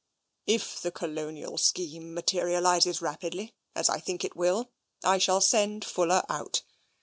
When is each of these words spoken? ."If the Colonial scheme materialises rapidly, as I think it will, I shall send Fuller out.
."If 0.55 0.81
the 0.81 0.89
Colonial 0.89 1.59
scheme 1.59 2.15
materialises 2.15 3.03
rapidly, 3.03 3.53
as 3.75 3.87
I 3.87 3.99
think 3.99 4.23
it 4.25 4.35
will, 4.35 4.71
I 5.03 5.19
shall 5.19 5.41
send 5.41 5.85
Fuller 5.85 6.23
out. 6.27 6.63